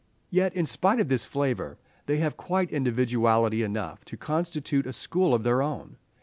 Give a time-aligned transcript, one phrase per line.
[0.31, 5.31] Yet, in spite of this flavour, they have quite individuality enough to constitute a school
[5.31, 5.97] of their own.